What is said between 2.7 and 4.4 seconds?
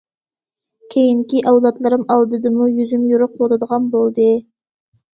يۈزۈم يورۇق بولىدىغان بولدى.